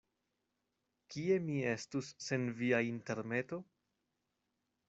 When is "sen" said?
2.29-2.49